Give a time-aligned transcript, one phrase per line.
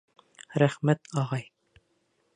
[0.63, 1.47] Рәхмәт, ағай!